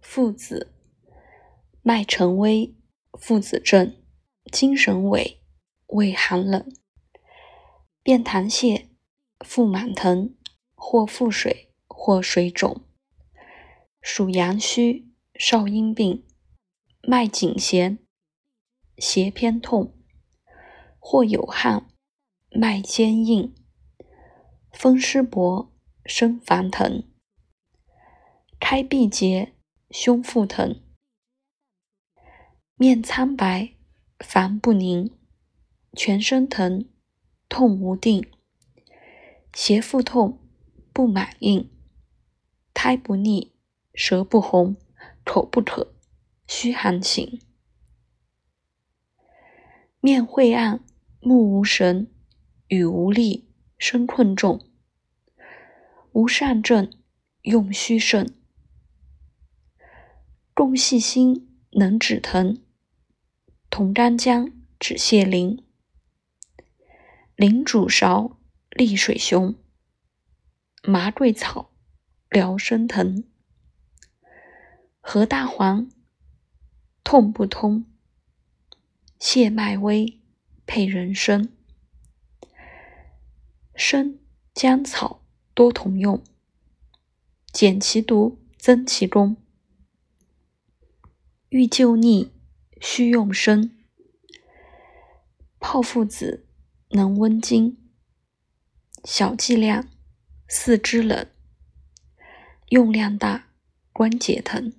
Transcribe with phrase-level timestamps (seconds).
[0.00, 0.72] 附子，
[1.82, 2.74] 脉沉微，
[3.12, 3.96] 附子症，
[4.50, 5.38] 精神萎，
[5.86, 6.66] 畏寒冷，
[8.02, 8.88] 便溏泻，
[9.40, 10.34] 腹满疼，
[10.74, 12.82] 或腹水，或水肿，
[14.00, 16.26] 属阳虚，少阴病，
[17.02, 17.98] 脉紧弦，
[18.96, 19.94] 胁偏痛，
[20.98, 21.86] 或有汗，
[22.50, 23.54] 脉坚硬，
[24.72, 25.70] 风湿薄，
[26.04, 27.04] 身烦疼。
[28.58, 29.54] 开闭结，
[29.90, 30.80] 胸腹疼，
[32.76, 33.72] 面苍白，
[34.20, 35.10] 烦不宁，
[35.96, 36.88] 全身疼，
[37.48, 38.24] 痛无定，
[39.52, 40.38] 胁腹痛，
[40.92, 41.68] 不满硬，
[42.72, 43.52] 胎不腻，
[43.92, 44.76] 舌不红，
[45.24, 45.92] 口不渴，
[46.46, 47.40] 虚寒行。
[49.98, 50.84] 面晦暗，
[51.20, 52.08] 目无神，
[52.68, 54.64] 语无力，身困重，
[56.12, 56.92] 无善症，
[57.42, 58.39] 用虚肾。
[60.62, 62.62] 共细心能止疼，
[63.70, 65.64] 同干姜止泻淋，
[67.34, 68.36] 灵煮芍
[68.68, 69.54] 利水熊，
[70.82, 71.72] 麻桂草
[72.28, 73.24] 疗身疼，
[75.00, 75.90] 合大黄
[77.02, 77.86] 痛不通，
[79.18, 80.20] 泻脉微
[80.66, 81.48] 配人参，
[83.74, 84.20] 生
[84.52, 86.22] 姜草多同用，
[87.50, 89.38] 减其毒，增其功。
[91.50, 92.30] 欲救逆，
[92.80, 93.72] 须用生。
[95.58, 96.46] 炮附子
[96.90, 97.76] 能温经，
[99.02, 99.88] 小剂量，
[100.46, 101.26] 四肢冷，
[102.68, 103.48] 用量大，
[103.92, 104.72] 关节疼。